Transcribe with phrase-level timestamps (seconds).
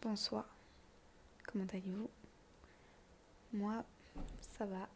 [0.00, 0.46] Bonsoir,
[1.48, 2.08] comment allez-vous?
[3.52, 3.84] Moi,
[4.40, 4.88] ça va.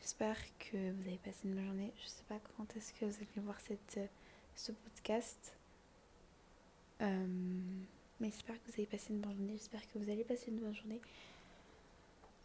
[0.00, 1.90] J'espère que vous avez passé une bonne journée.
[1.96, 3.98] Je sais pas quand est-ce que vous allez voir cette,
[4.54, 5.56] ce podcast.
[7.00, 7.26] Euh,
[8.20, 9.56] mais j'espère que vous avez passé une bonne journée.
[9.56, 11.00] J'espère que vous allez passer une bonne journée.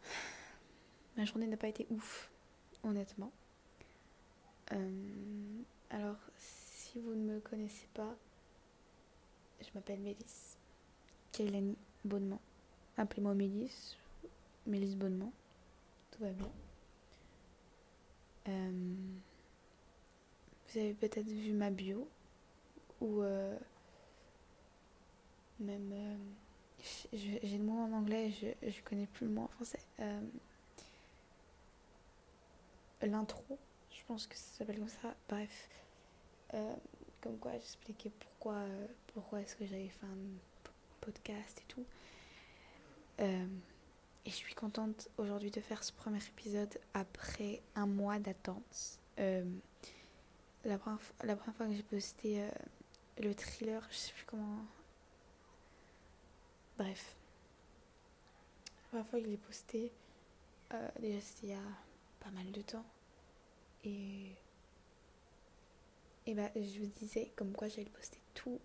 [1.18, 2.32] Ma journée n'a pas été ouf,
[2.82, 3.34] honnêtement.
[4.72, 8.16] Euh, alors, si vous ne me connaissez pas,
[9.60, 10.58] je m'appelle Mélisse.
[11.34, 11.76] Kaylani
[12.06, 12.40] Bonnement.
[12.96, 13.98] Appelez-moi Mélisse.
[14.68, 15.34] Mélisse Bonnement.
[16.12, 16.52] Tout va bien.
[18.48, 18.96] Euh,
[20.68, 22.08] vous avez peut-être vu ma bio.
[23.02, 23.58] Ou euh,
[25.60, 25.92] même.
[25.92, 26.16] Euh,
[27.14, 29.80] j'ai le mot en anglais, je, je connais plus le mot en français.
[33.02, 33.58] L'intro,
[33.90, 35.16] je pense que ça s'appelle comme ça.
[35.30, 35.70] Bref.
[37.22, 38.66] comme quoi j'expliquais pourquoi,
[39.14, 40.06] pourquoi est-ce que j'avais fait
[41.04, 41.86] podcast et tout.
[43.20, 43.48] Euh,
[44.26, 49.00] et je suis contente aujourd'hui de faire ce premier épisode après un mois d'attente.
[49.20, 49.44] Euh,
[50.64, 52.50] la, première, la première fois que j'ai posté euh,
[53.20, 54.66] le thriller, je sais plus comment.
[56.78, 57.16] Bref.
[58.68, 59.92] La première fois que je l'ai posté,
[61.00, 61.72] déjà c'était il y a
[62.20, 62.86] pas mal de temps.
[63.84, 64.32] Et.
[66.26, 68.58] Et bah, je vous disais comme quoi j'allais poster tout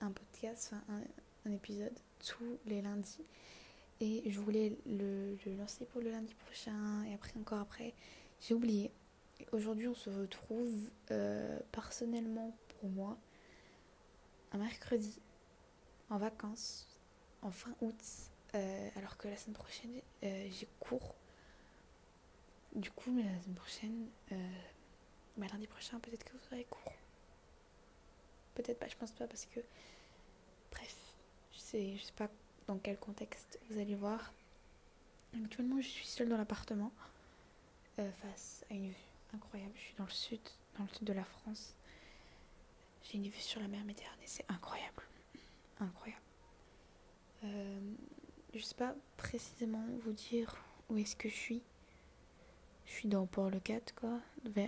[0.00, 1.02] un podcast, enfin un,
[1.46, 3.24] un épisode tous les lundis.
[4.00, 7.94] Et je voulais le, lancer pour le lundi prochain et après encore après.
[8.40, 8.90] J'ai oublié.
[9.52, 13.16] Aujourd'hui, on se retrouve euh, personnellement pour moi
[14.52, 15.20] un mercredi
[16.10, 16.88] en vacances
[17.42, 17.94] en fin août.
[18.54, 21.14] Euh, alors que la semaine prochaine, euh, j'ai cours.
[22.74, 24.06] Du coup, la semaine prochaine,
[25.36, 26.92] bah, lundi prochain, peut-être que vous aurez cours.
[28.54, 29.60] Peut-être pas, je pense pas parce que.
[30.70, 31.01] Bref
[31.72, 32.28] je sais pas
[32.66, 34.32] dans quel contexte vous allez voir.
[35.34, 36.92] Actuellement, je suis seule dans l'appartement
[37.98, 38.94] euh, face à une vue
[39.34, 39.72] incroyable.
[39.76, 40.40] Je suis dans le sud,
[40.76, 41.74] dans le sud de la France.
[43.04, 45.02] J'ai une vue sur la mer Méditerranée, c'est incroyable.
[45.80, 46.22] Incroyable.
[47.44, 47.80] Euh,
[48.54, 50.56] je sais pas précisément vous dire
[50.90, 51.62] où est-ce que je suis.
[52.86, 54.20] Je suis dans port Le 4, quoi.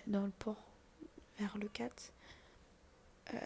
[0.06, 0.56] Dans le port
[1.38, 2.12] vers le 4.
[3.34, 3.38] Euh,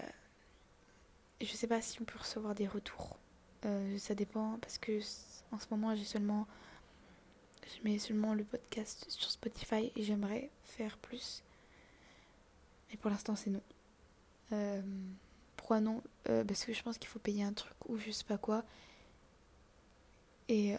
[1.40, 3.18] je sais pas si on peut recevoir des retours
[3.64, 5.00] euh, ça dépend parce que
[5.50, 6.46] en ce moment j'ai seulement
[7.66, 11.42] je mets seulement le podcast sur Spotify et j'aimerais faire plus.
[12.90, 13.62] Mais pour l'instant c'est non.
[14.52, 14.80] Euh,
[15.56, 16.02] pourquoi non?
[16.28, 18.64] Euh, Parce que je pense qu'il faut payer un truc ou je sais pas quoi.
[20.48, 20.76] Et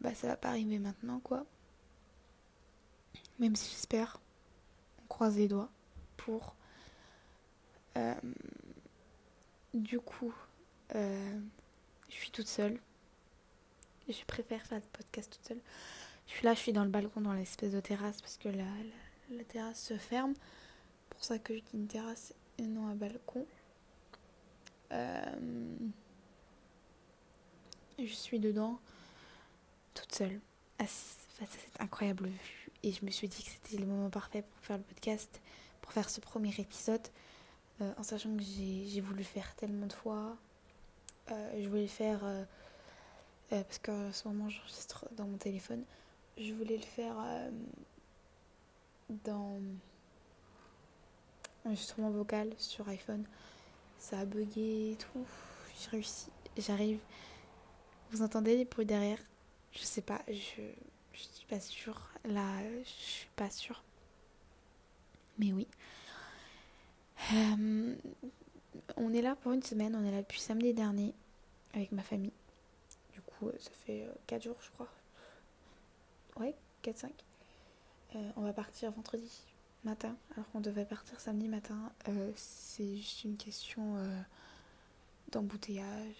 [0.00, 1.44] bah ça va pas arriver maintenant quoi.
[3.40, 4.20] Même si j'espère.
[5.02, 5.70] On croise les doigts
[6.16, 6.54] pour.
[9.74, 10.34] du coup.
[12.08, 12.78] Je suis toute seule.
[14.08, 15.60] Je préfère faire le podcast toute seule.
[16.26, 18.64] Je suis là, je suis dans le balcon, dans l'espèce de terrasse, parce que la,
[19.30, 20.34] la, terrasse se ferme.
[21.10, 23.46] pour ça que je dis une terrasse et non un balcon.
[24.92, 25.76] Euh,
[27.98, 28.78] je suis dedans,
[29.94, 30.40] toute seule,
[30.78, 32.70] face à cette incroyable vue.
[32.82, 35.40] Et je me suis dit que c'était le moment parfait pour faire le podcast,
[35.80, 37.06] pour faire ce premier épisode.
[37.80, 40.36] Euh, en sachant que j'ai voulu faire tellement de fois,
[41.28, 42.44] je voulais le faire euh,
[43.52, 45.84] euh, parce qu'en ce moment j'enregistre dans mon téléphone.
[46.38, 47.16] Je voulais le faire
[49.24, 49.58] dans
[51.64, 53.24] enregistrement vocal sur iPhone.
[53.98, 55.24] Ça a bugué et tout.
[55.80, 56.26] J'ai réussi.
[56.58, 57.00] J'arrive.
[58.10, 59.18] Vous entendez les bruits derrière?
[59.72, 60.20] Je sais pas.
[60.28, 60.62] Je,
[61.12, 62.10] je suis pas sûre.
[62.24, 63.82] Là, je suis pas sûre.
[65.38, 65.66] Mais oui.
[67.32, 67.94] Euh,
[68.96, 71.14] on est là pour une semaine, on est là depuis samedi dernier
[71.74, 72.32] avec ma famille.
[73.12, 74.88] Du coup, ça fait 4 euh, jours, je crois.
[76.38, 77.10] Ouais, 4-5.
[78.14, 79.30] Euh, on va partir vendredi
[79.84, 81.92] matin, alors qu'on devait partir samedi matin.
[82.08, 83.96] Euh, c'est juste une question
[85.32, 86.16] d'embouteillage,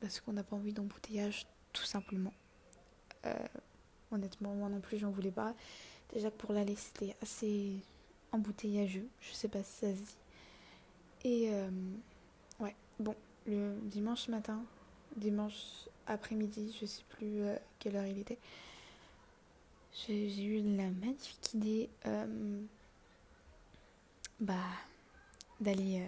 [0.00, 2.32] parce qu'on n'a pas envie d'embouteillage, tout simplement.
[4.10, 5.54] honnêtement, moi non plus, j'en voulais pas.
[6.12, 7.76] Déjà que pour l'aller, c'était assez
[8.32, 9.08] embouteillageux.
[9.20, 10.16] Je sais pas si ça se dit.
[11.24, 11.70] Et euh,
[12.60, 13.14] ouais, bon,
[13.46, 14.62] le dimanche matin,
[15.16, 18.38] dimanche après-midi, je sais plus euh, quelle heure il était,
[19.92, 22.60] j'ai eu la magnifique idée euh,
[24.40, 24.54] bah,
[25.60, 26.02] d'aller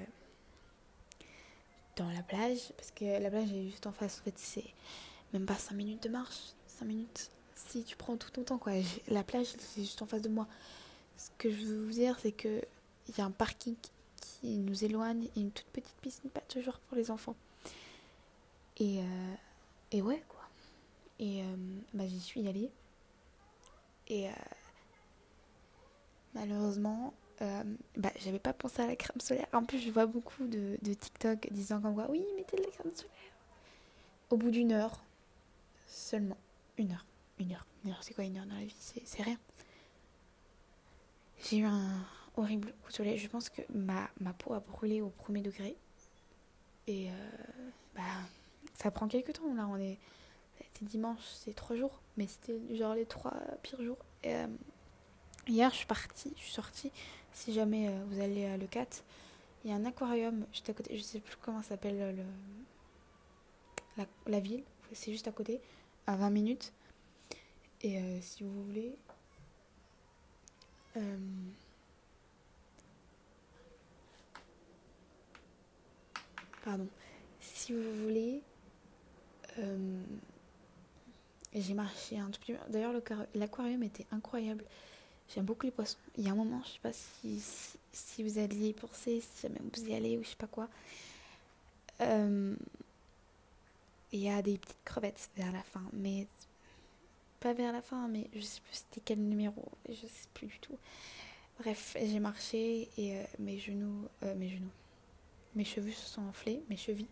[1.97, 4.65] dans la plage, parce que la plage est juste en face, en fait, c'est
[5.33, 8.73] même pas 5 minutes de marche, 5 minutes si tu prends tout ton temps quoi.
[9.09, 10.47] La plage c'est juste en face de moi.
[11.17, 12.63] Ce que je veux vous dire c'est que
[13.09, 13.77] il y a un parking
[14.43, 17.37] nous éloigne une toute petite piscine, pas toujours pour les enfants.
[18.79, 19.35] Et, euh,
[19.93, 20.43] et ouais, quoi.
[21.19, 21.57] Et euh,
[21.93, 22.71] bah, j'y suis allée.
[24.09, 24.33] Et euh,
[26.35, 27.15] malheureusement,
[27.97, 29.47] bah, j'avais pas pensé à la crème solaire.
[29.53, 32.71] En plus, je vois beaucoup de, de TikTok disant comme quoi, oui, mettez de la
[32.71, 33.13] crème solaire.
[34.31, 35.03] Au bout d'une heure,
[35.87, 36.39] seulement
[36.79, 37.07] une heure,
[37.39, 38.75] une heure, une heure, c'est quoi une heure dans la vie?
[39.05, 39.39] C'est rien.
[41.45, 43.19] J'ai eu un horrible coup soleil.
[43.19, 44.09] Je pense que ma,
[44.39, 45.77] peau a brûlé au premier degré.
[46.87, 47.09] Et
[47.95, 48.03] bah,
[48.75, 49.55] ça prend quelques temps.
[49.55, 49.99] Là, on est.
[50.59, 52.01] C'était dimanche, c'est trois jours.
[52.17, 53.99] Mais c'était genre les trois pires jours.
[54.27, 54.47] Euh,
[55.47, 56.93] hier, je suis partie, je suis sortie.
[57.33, 59.03] Si jamais euh, vous allez à Le 4,
[59.65, 60.97] il y a un aquarium juste à côté.
[60.97, 62.17] Je sais plus comment s'appelle
[63.97, 64.63] le, la, ville.
[64.93, 65.61] C'est juste à côté,
[66.07, 66.73] à 20 minutes.
[67.83, 68.97] Et euh, si vous voulez.
[77.41, 78.43] Si vous voulez,
[79.59, 80.03] euh,
[81.55, 82.59] j'ai marché un tout petit peu.
[82.71, 82.93] D'ailleurs,
[83.35, 84.65] l'aquarium était incroyable.
[85.29, 85.99] J'aime beaucoup les poissons.
[86.17, 87.43] Il y a un moment, je sais pas si,
[87.93, 90.69] si, vous alliez y penser, si jamais vous y allez ou je sais pas quoi.
[92.01, 92.55] Euh,
[94.13, 96.27] il y a des petites crevettes vers la fin, mais
[97.41, 100.59] pas vers la fin, mais je sais plus c'était quel numéro, je sais plus du
[100.61, 100.79] tout.
[101.61, 104.71] Bref, j'ai marché et euh, mes genoux, mes genoux,
[105.55, 107.09] mes cheveux se sont enflés, mes chevilles.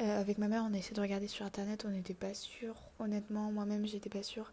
[0.00, 2.74] Euh, avec ma mère, on a essayé de regarder sur internet, on n'était pas sûr.
[3.00, 4.52] Honnêtement, moi-même, j'étais pas sûre.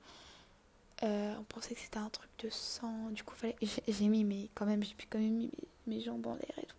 [1.04, 3.10] Euh, on pensait que c'était un truc de sang.
[3.12, 3.56] Du coup, fallait...
[3.62, 5.52] j'ai mis, mais quand même, j'ai quand même mis
[5.86, 6.76] mes, jambes en l'air et tout.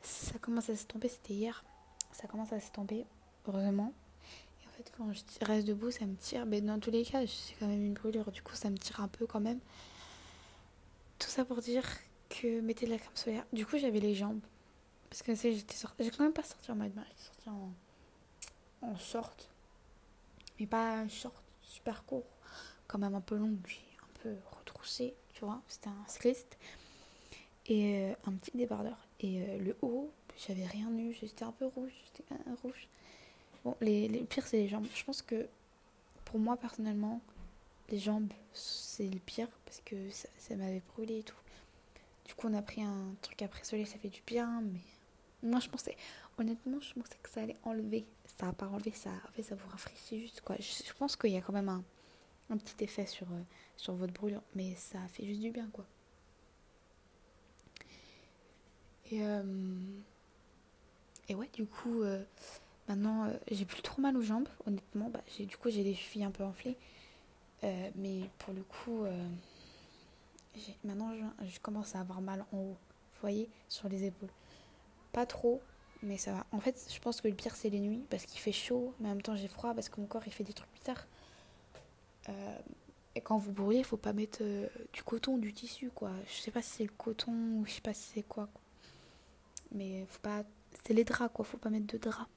[0.00, 1.64] Ça commence à s'estomper, c'était hier.
[2.12, 3.04] Ça commence à s'estomper,
[3.46, 3.92] heureusement.
[4.62, 6.46] Et en fait, quand je reste debout, ça me tire.
[6.46, 8.30] Mais dans tous les cas, j'ai quand même une brûlure.
[8.32, 9.58] Du coup, ça me tire un peu quand même.
[11.18, 11.84] Tout ça pour dire
[12.30, 13.44] que mettez de la crème solaire.
[13.52, 14.40] Du coup, j'avais les jambes.
[15.10, 16.04] Parce que j'étais sortie.
[16.04, 17.04] J'ai quand même pas sorti en mode bain.
[17.16, 17.72] J'ai sorti en
[18.82, 19.48] en short,
[20.58, 22.26] mais pas short super court,
[22.86, 25.60] quand même un peu long, puis un peu retroussé, tu vois.
[25.68, 26.56] C'était un cycliste
[27.66, 28.96] et euh, un petit débardeur.
[29.20, 32.24] Et euh, le haut, j'avais rien eu, j'étais un peu rouge, j'étais
[32.62, 32.88] rouge.
[33.64, 34.86] Bon, les, les c'est les jambes.
[34.94, 35.48] Je pense que
[36.24, 37.20] pour moi, personnellement,
[37.90, 41.36] les jambes, c'est le pire parce que ça, ça m'avait brûlé et tout.
[42.26, 44.80] Du coup, on a pris un truc après soleil, ça fait du bien, mais
[45.42, 45.96] moi, je pensais,
[46.38, 48.06] honnêtement, je pensais que ça allait enlever
[48.38, 49.10] ça va pas enlever ça.
[49.28, 50.56] En fait, ça vous rafraîchit juste quoi.
[50.58, 53.42] Je, pense qu'il y a quand même un, petit effet sur, euh,
[53.76, 55.84] sur votre brûlure, mais ça fait juste du bien quoi.
[59.10, 59.42] Et, euh,
[61.28, 62.22] et ouais, du coup, euh,
[62.88, 65.08] maintenant j'ai plus trop mal aux jambes, honnêtement.
[65.10, 66.76] Bah, du coup, j'ai des chevilles un peu enflées.
[67.62, 69.04] mais pour le coup,
[70.84, 71.12] maintenant
[71.42, 72.76] je, commence à avoir mal en haut,
[73.14, 74.30] vous voyez, sur les épaules.
[75.12, 75.60] Pas trop,
[76.02, 76.46] mais ça va.
[76.52, 79.08] En fait, je pense que le pire, c'est les nuits, parce qu'il fait chaud, mais
[79.08, 81.06] en même temps, j'ai froid, parce que mon corps, il fait des trucs bizarres.
[82.28, 82.58] Euh,
[83.14, 86.12] et quand vous brûlez, il faut pas mettre euh, du coton, du tissu, quoi.
[86.28, 88.62] Je sais pas si c'est le coton ou je sais pas si c'est quoi, quoi.
[89.72, 90.44] Mais faut pas.
[90.86, 91.44] C'est les draps, quoi.
[91.44, 92.30] Faut pas mettre de draps.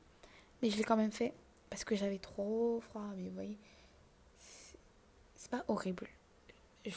[0.62, 1.34] Mais je l'ai quand même fait,
[1.70, 3.58] parce que j'avais trop froid, mais vous voyez.
[5.36, 6.08] C'est pas horrible.
[6.86, 6.92] Je,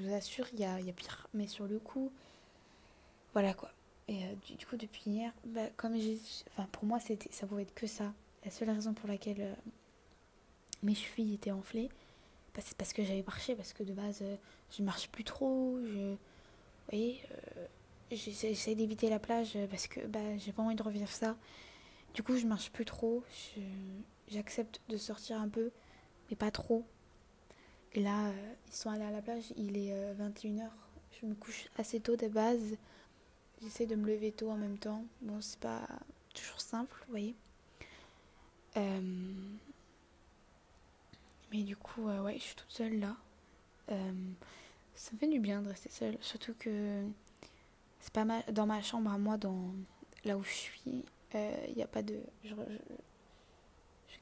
[0.00, 1.26] vous assure, il y a, y a pire.
[1.34, 2.12] Mais sur le coup,
[3.32, 3.72] voilà, quoi.
[4.10, 6.18] Et euh, du, coup, depuis hier, bah, comme j'ai.
[6.50, 8.12] Enfin, pour moi, c'était, ça pouvait être que ça.
[8.44, 9.54] La seule raison pour laquelle euh,
[10.82, 11.88] mes chevilles étaient enflées,
[12.52, 13.54] bah, c'est parce que j'avais marché.
[13.54, 14.34] Parce que de base, euh,
[14.76, 15.78] je marche plus trop.
[15.86, 16.10] Je.
[16.10, 17.22] Vous voyez,
[18.10, 21.36] j'essaie d'éviter la plage parce que bah, j'ai pas envie de revivre ça.
[22.14, 23.22] Du coup, je marche plus trop.
[24.26, 25.70] j'accepte de sortir un peu,
[26.28, 26.84] mais pas trop.
[27.92, 28.32] Et là,
[28.66, 30.68] ils sont allés à la plage, il est 21h.
[31.12, 32.76] Je me couche assez tôt de base.
[33.62, 35.04] J'essaie de me lever tôt en même temps.
[35.20, 35.86] Bon, c'est pas
[36.34, 37.34] toujours simple, vous voyez.
[38.76, 39.00] Euh,
[41.52, 43.16] mais du coup, euh, ouais, je suis toute seule là.
[43.90, 44.12] Euh,
[44.94, 46.16] ça me fait du bien de rester seule.
[46.22, 47.04] Surtout que
[48.00, 48.42] c'est pas mal.
[48.52, 49.74] Dans ma chambre à moi, dans
[50.24, 52.18] là où je suis, il n'y a pas de.
[52.44, 52.54] Je,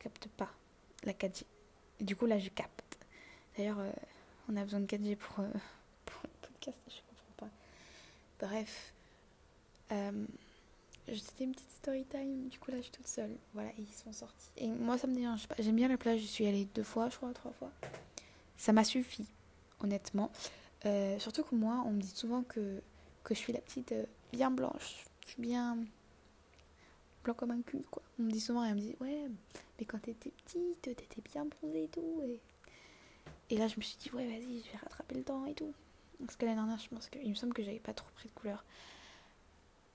[0.01, 0.51] capte pas
[1.05, 1.45] la 4G.
[2.01, 2.99] Et du coup, là, je capte.
[3.57, 3.79] D'ailleurs,
[4.49, 5.35] on a besoin de 4G pour,
[6.07, 8.47] pour le podcast, je comprends pas.
[8.47, 8.95] Bref.
[9.93, 10.27] Euh,
[11.07, 13.35] C'était une petite story time, du coup là je suis toute seule.
[13.55, 14.51] Voilà, ils sont sortis.
[14.57, 15.55] Et moi ça me dérange pas.
[15.59, 17.73] J'aime bien la plage, je suis allée deux fois, je crois, trois fois.
[18.57, 19.27] Ça m'a suffi,
[19.81, 20.31] honnêtement.
[20.85, 22.83] Euh, surtout que moi, on me dit souvent que,
[23.25, 25.05] que je suis la petite euh, bien blanche.
[25.25, 25.79] Je suis bien
[27.25, 28.03] blanc comme un cul, quoi.
[28.19, 29.27] On me dit souvent, et me dit, ouais,
[29.79, 32.23] mais quand t'étais petite, t'étais bien bronzée et tout.
[32.25, 32.41] Et...
[33.51, 35.73] et là, je me suis dit, ouais, vas-y, je vais rattraper le temps et tout.
[36.21, 38.35] Parce que l'année dernière, je pense qu'il me semble que j'avais pas trop pris de
[38.35, 38.65] couleur.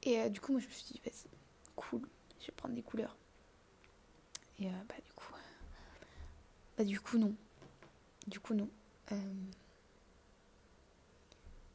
[0.03, 1.29] Et euh, du coup, moi, je me suis dit, vas-y,
[1.75, 2.01] cool,
[2.39, 3.17] je vais prendre des couleurs.
[4.60, 5.33] Et bah du coup...
[6.77, 7.36] Bah du coup non.
[8.27, 8.69] Du coup non.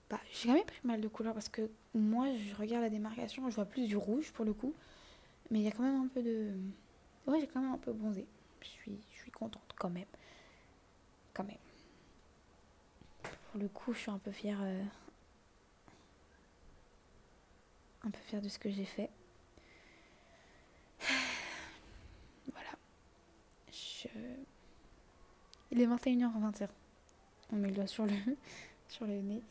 [0.08, 3.48] Bah, j'ai quand même pris mal de couleurs parce que moi, je regarde la démarcation,
[3.50, 4.74] je vois plus du rouge pour le coup.
[5.50, 6.54] Mais il y a quand même un peu de.
[7.26, 8.26] Ouais, j'ai quand même un peu bronzé.
[8.60, 10.06] Je suis, je suis contente quand même.
[11.34, 11.58] Quand même.
[13.22, 14.58] Pour le coup, je suis un peu fière.
[14.62, 14.82] Euh,
[18.08, 19.10] un peu fière de ce que j'ai fait.
[22.50, 22.70] Voilà.
[23.70, 24.08] Je...
[25.70, 26.68] Il est 21h21.
[27.52, 28.14] On met le doigt sur le,
[28.88, 29.42] sur le nez.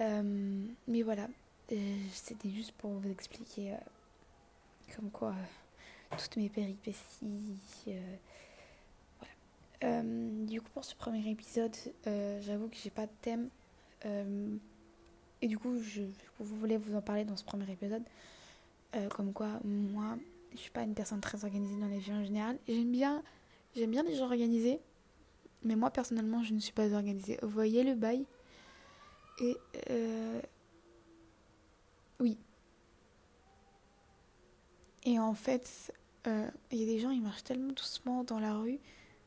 [0.00, 1.28] Euh, mais voilà,
[1.72, 3.76] euh, c'était juste pour vous expliquer euh,
[4.96, 5.34] comme quoi
[6.10, 7.58] toutes mes péripéties.
[9.18, 10.02] voilà.
[10.02, 11.76] du coup, pour ce premier épisode,
[12.40, 13.48] j'avoue que j'ai pas de thème.
[15.42, 16.02] Et du coup, je,
[16.40, 18.02] voulais vous en parler dans ce premier épisode.
[19.14, 20.16] comme quoi, moi,
[20.52, 22.58] je suis pas une personne très organisée dans la vie en général.
[22.68, 23.22] J'aime bien,
[23.74, 24.80] j'aime bien les gens organisés.
[25.64, 27.38] Mais moi, personnellement, je ne suis pas organisée.
[27.42, 28.26] Vous voyez le bail
[29.40, 29.56] et
[29.90, 30.40] euh,
[32.20, 32.38] oui.
[35.04, 35.92] Et en fait,
[36.26, 38.78] euh, il y a des gens, ils marchent tellement doucement dans la rue.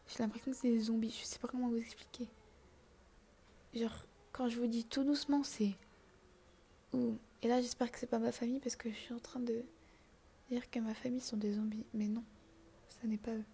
[0.08, 1.16] J'ai l'impression que c'est des zombies.
[1.20, 2.28] Je sais pas comment vous expliquer.
[3.74, 5.74] Genre, quand je vous dis tout doucement, c'est.
[7.42, 9.64] Et là, j'espère que c'est pas ma famille parce que je suis en train de
[10.50, 11.86] dire que ma famille sont des zombies.
[11.94, 12.24] Mais non,
[12.90, 13.46] ça n'est pas eux.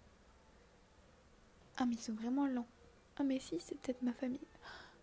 [1.76, 2.66] Ah, mais ils sont vraiment lents.
[3.18, 4.40] Ah, mais si, c'est peut-être ma famille.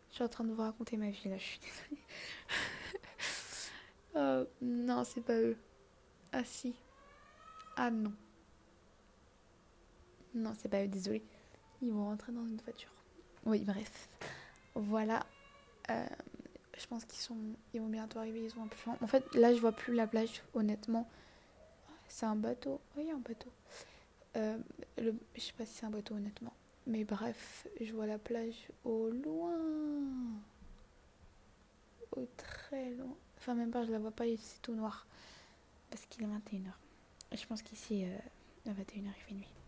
[0.10, 2.02] Je suis en train de vous raconter ma vie là, je suis désolée.
[4.16, 5.58] oh, non, c'est pas eux.
[6.32, 6.76] Ah si.
[7.76, 8.14] Ah non.
[10.34, 11.24] Non, c'est pas eux, désolé.
[11.82, 12.92] Ils vont rentrer dans une voiture.
[13.46, 14.10] Oui, bref.
[14.76, 15.26] Voilà.
[15.90, 16.06] Euh,
[16.80, 17.38] je pense qu'ils sont.
[17.74, 20.08] Ils vont bientôt arriver, ils sont un peu En fait, là, je vois plus la
[20.08, 21.08] plage, honnêtement.
[22.08, 22.80] C'est un bateau.
[22.98, 23.52] Oui, un bateau.
[24.38, 24.58] Euh,
[24.98, 25.14] le...
[25.36, 26.54] Je sais pas si c'est un bateau, honnêtement.
[26.88, 29.60] Mais bref, je vois la plage au loin.
[32.16, 33.16] Au très loin.
[33.38, 35.06] Enfin, même pas, je la vois pas, c'est tout noir.
[35.92, 36.72] Parce qu'il est 21h.
[37.38, 39.59] Je pense qu'ici, euh, à 21h, il fait nuit.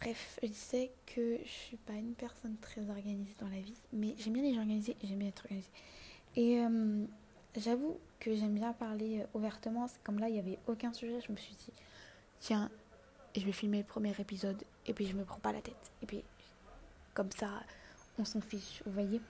[0.00, 4.14] Bref, je disais que je suis pas une personne très organisée dans la vie, mais
[4.18, 5.70] j'aime bien les gens organisés j'aime bien être organisée.
[6.36, 7.04] Et euh,
[7.56, 9.86] j'avoue que j'aime bien parler euh, ouvertement.
[9.86, 11.20] C'est comme là, il n'y avait aucun sujet.
[11.20, 11.72] Je me suis dit,
[12.40, 12.70] tiens,
[13.36, 16.06] je vais filmer le premier épisode et puis je me prends pas la tête et
[16.06, 16.22] puis
[17.14, 17.48] comme ça
[18.18, 19.20] on s'en fiche vous voyez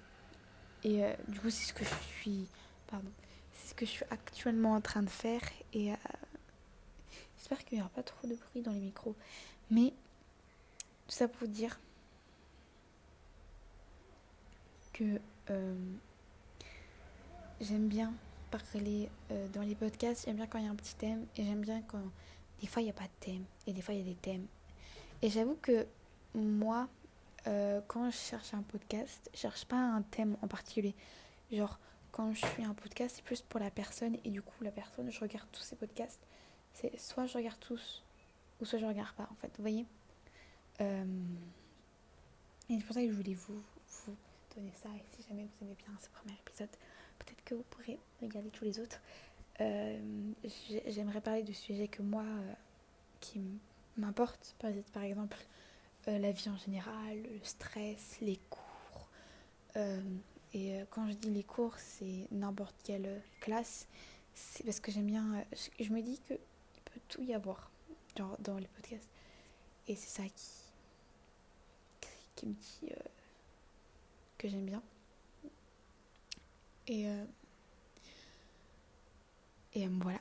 [0.82, 2.46] et euh, du coup c'est ce que je suis
[2.86, 3.08] pardon
[3.54, 5.40] c'est ce que je suis actuellement en train de faire
[5.72, 5.92] et
[7.38, 9.16] j'espère qu'il n'y aura pas trop de bruit dans les micros
[9.70, 9.94] mais
[11.06, 11.78] tout ça pour dire
[14.92, 15.20] que
[15.50, 15.74] euh,
[17.60, 18.12] j'aime bien
[18.50, 19.08] parler
[19.52, 21.82] dans les podcasts j'aime bien quand il y a un petit thème et j'aime bien
[21.82, 22.00] quand
[22.60, 24.14] des fois il n'y a pas de thème et des fois il y a des
[24.14, 24.46] thèmes.
[25.22, 25.86] Et j'avoue que
[26.34, 26.88] moi,
[27.46, 30.94] euh, quand je cherche un podcast, je cherche pas un thème en particulier.
[31.52, 31.78] Genre,
[32.10, 35.10] quand je fais un podcast, c'est plus pour la personne et du coup, la personne,
[35.10, 36.20] je regarde tous ces podcasts.
[36.72, 38.02] C'est soit je regarde tous
[38.60, 39.86] ou soit je regarde pas en fait, vous voyez?
[40.80, 41.04] Euh,
[42.70, 43.62] et c'est pour ça que je voulais vous,
[44.06, 44.16] vous
[44.56, 44.88] donner ça.
[44.88, 46.70] Et si jamais vous aimez bien ce premier épisode,
[47.18, 49.00] peut-être que vous pourrez regarder tous les autres.
[49.60, 49.98] Euh,
[50.86, 52.52] j'aimerais parler du sujet que moi, euh,
[53.20, 53.40] qui
[53.96, 54.56] m'importe,
[54.92, 55.38] par exemple
[56.08, 59.08] euh, la vie en général, le stress, les cours.
[60.52, 63.86] et quand je dis les cours, c'est n'importe quelle classe.
[64.34, 65.44] C'est parce que j'aime bien.
[65.80, 67.70] Je, me dis qu'il peut tout y avoir
[68.16, 69.08] genre, dans les podcasts.
[69.88, 70.63] Et c'est ça qui,
[72.44, 72.92] qui dit
[74.38, 74.82] que j'aime bien.
[76.86, 77.08] Et
[79.74, 80.20] et euh, voilà.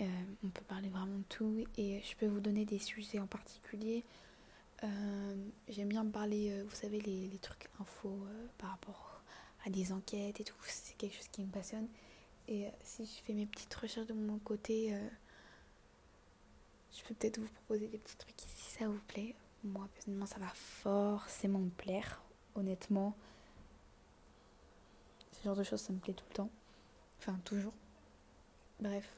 [0.00, 0.06] Euh,
[0.44, 4.04] on peut parler vraiment de tout et je peux vous donner des sujets en particulier.
[4.82, 5.36] Euh,
[5.68, 8.18] j'aime bien parler, vous savez, les, trucs infos
[8.58, 9.22] par rapport
[9.64, 10.56] à des enquêtes et tout.
[10.66, 11.86] C'est quelque chose qui me passionne.
[12.48, 14.96] Et si je fais mes petites recherches de mon côté,
[16.92, 19.36] je peux peut-être vous proposer des petits trucs si ça vous plaît.
[19.64, 22.20] Moi, personnellement, ça va forcément me plaire,
[22.56, 23.14] honnêtement.
[25.32, 26.50] Ce genre de choses, ça me plaît tout le temps.
[27.18, 27.72] Enfin, toujours.
[28.80, 29.08] Bref.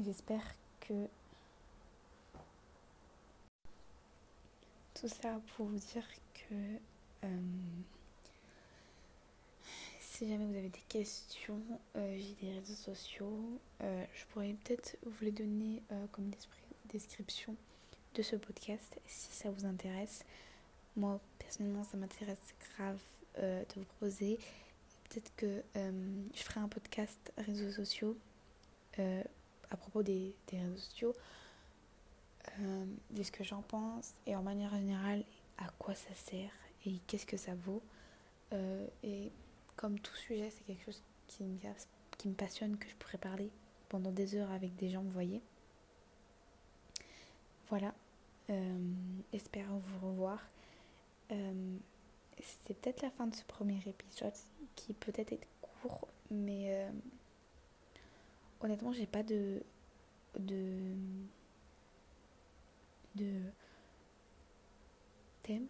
[0.00, 0.44] J'espère
[0.80, 1.08] que
[4.94, 6.54] tout ça pour vous dire que
[7.24, 7.40] euh,
[10.18, 11.62] si jamais vous avez des questions,
[11.94, 13.60] euh, j'ai des réseaux sociaux.
[13.82, 16.28] Euh, je pourrais peut-être vous les donner comme
[16.86, 17.54] description
[18.20, 20.24] ce podcast si ça vous intéresse.
[20.96, 22.98] Moi, personnellement, ça m'intéresse grave
[23.36, 24.40] de vous proposer.
[25.08, 28.16] Peut-être que je ferai un podcast réseaux sociaux
[28.98, 31.14] à propos des, des réseaux sociaux,
[32.58, 35.22] de ce que j'en pense et en manière générale
[35.58, 36.50] à quoi ça sert
[36.86, 37.82] et qu'est-ce que ça vaut.
[39.78, 43.48] Comme tout sujet, c'est quelque chose qui me, passionne, que je pourrais parler
[43.88, 45.40] pendant des heures avec des gens, vous voyez.
[47.68, 47.94] Voilà.
[48.50, 48.78] Euh,
[49.32, 50.44] vous revoir.
[51.30, 51.76] Euh,
[52.40, 54.32] c'est peut-être la fin de ce premier épisode
[54.74, 56.90] qui peut-être est court, mais euh,
[58.60, 59.62] honnêtement, j'ai pas de
[60.38, 60.94] de
[65.42, 65.66] thème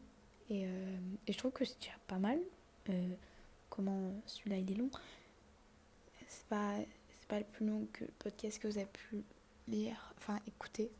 [0.50, 2.38] et, et je trouve que c'est déjà pas mal.
[3.78, 4.90] Comment celui-là il est long.
[6.26, 6.74] C'est pas
[7.28, 9.22] pas le plus long que le podcast que vous avez pu
[9.68, 10.90] lire, enfin écouter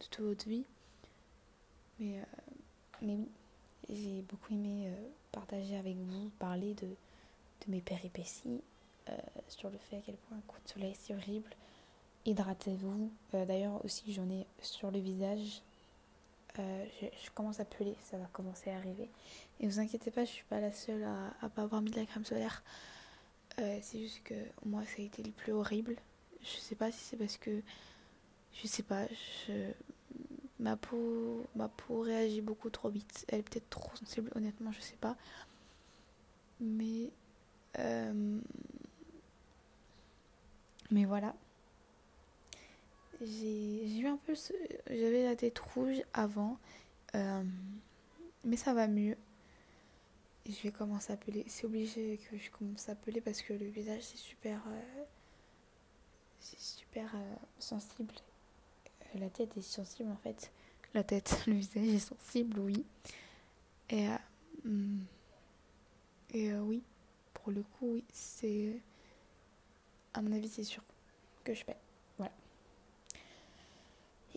[0.00, 0.64] de toute votre vie.
[1.98, 2.24] Mais, euh,
[3.02, 3.28] mais oui,
[3.90, 8.62] j'ai beaucoup aimé euh, partager avec vous, parler de, de mes péripéties,
[9.08, 9.16] euh,
[9.48, 11.50] sur le fait à quel point un coup de soleil c'est horrible.
[12.24, 13.10] Hydratez-vous.
[13.32, 15.62] D'ailleurs aussi j'en ai sur le visage.
[16.56, 19.10] Je, je, commence à peler, ça va commencer à arriver.
[19.60, 21.96] Et vous inquiétez pas, je suis pas la seule à, à pas avoir mis de
[21.96, 22.62] la crème solaire.
[23.56, 25.96] c'est juste que moi ça a été le plus horrible.
[26.42, 27.62] Je sais pas si c'est parce que
[28.52, 29.06] je sais pas,
[29.46, 29.72] je,
[30.58, 33.24] ma peau, ma peau réagit beaucoup trop vite.
[33.28, 35.16] Elle est peut-être trop sensible, honnêtement, je sais pas.
[36.60, 37.10] Mais,
[37.78, 38.38] euh,
[40.90, 41.34] mais voilà.
[43.20, 44.34] J'ai eu un peu,
[44.88, 46.58] j'avais la tête rouge avant,
[47.14, 47.42] euh,
[48.44, 49.16] mais ça va mieux.
[50.46, 51.44] je vais commencer à peler.
[51.46, 55.04] C'est obligé que je commence à peler parce que le visage c'est super, euh,
[56.40, 57.14] c'est super
[57.58, 58.14] sensible
[59.18, 60.50] la tête est sensible en fait.
[60.94, 62.84] La tête, le visage est sensible, oui.
[63.90, 64.16] Et, euh,
[64.64, 65.00] hmm.
[66.30, 66.82] et euh, oui,
[67.34, 68.80] pour le coup, oui, c'est.
[70.14, 70.82] À mon avis, c'est sûr
[71.44, 71.76] que je paie.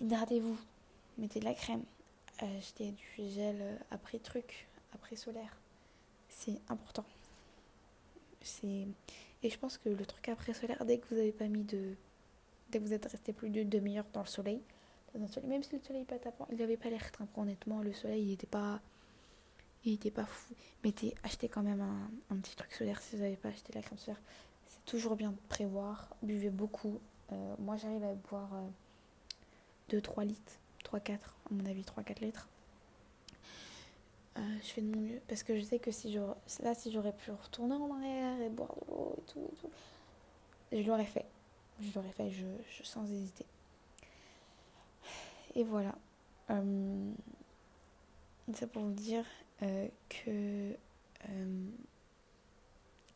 [0.02, 0.58] Hydratez-vous,
[1.18, 1.84] mettez de la crème,
[2.40, 5.58] achetez du gel après truc, après solaire.
[6.30, 7.06] C'est important.
[8.64, 11.96] Et je pense que le truc après solaire, dès que vous n'avez pas mis de
[12.72, 14.62] dès que vous êtes resté plus de demi-heure dans le soleil,
[15.44, 18.30] même si le soleil pas tapant, il n'avait pas l'air très honnêtement, le soleil il
[18.30, 18.82] n'était pas
[19.84, 20.56] il était pas fou.
[20.84, 21.82] Mettez, achetez quand même
[22.30, 24.22] un, petit truc solaire si vous n'avez pas acheté la crème solaire.
[24.68, 26.10] C'est toujours bien de prévoir.
[26.24, 27.00] Buvez beaucoup.
[27.32, 28.50] Euh, moi j'arrive à boire
[29.92, 31.18] 2-3 euh, litres, 3-4, à
[31.52, 32.48] mon avis 3-4 litres.
[34.38, 36.20] Euh, je fais de mon mieux parce que je sais que si je,
[36.62, 39.50] là si j'aurais pu retourner en arrière et boire de l'eau et tout,
[40.74, 41.26] je l'aurais fait
[41.80, 43.46] je l'aurais fait je, sans hésiter.
[45.56, 45.96] Et voilà.
[46.50, 47.12] Euh,
[48.54, 49.26] ça pour vous dire
[49.64, 50.76] euh, que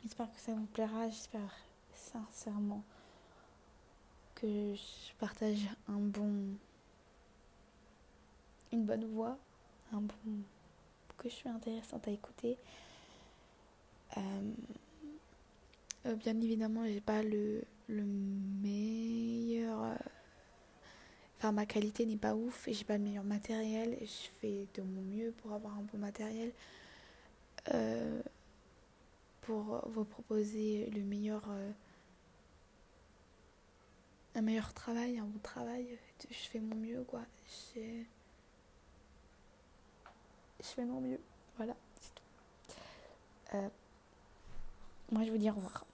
[0.01, 1.09] j'espère que ça vous plaira.
[1.09, 1.55] J'espère
[1.93, 2.83] sincèrement
[4.41, 6.55] que je partage un bon
[8.71, 9.37] une bonne voix,
[9.91, 10.13] un bon
[11.17, 12.57] que je suis intéressante à écouter.
[16.05, 19.83] bien évidemment, j'ai pas le le meilleur.
[19.83, 19.95] Euh,
[21.37, 23.97] enfin, ma qualité n'est pas ouf et j'ai pas le meilleur matériel.
[23.99, 26.51] Et je fais de mon mieux pour avoir un bon matériel.
[27.73, 28.21] Euh,
[29.41, 31.43] pour vous proposer le meilleur.
[34.39, 35.97] Euh, meilleur travail, un bon travail.
[36.29, 37.21] Je fais mon mieux, quoi.
[37.75, 38.05] Je
[40.61, 41.19] fais mon mieux.
[41.57, 41.75] Voilà,
[43.51, 43.57] tout.
[45.11, 45.85] moi, je vous dis au revoir.